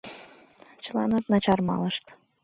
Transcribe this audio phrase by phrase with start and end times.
[0.83, 2.05] Чыланат начар малышт.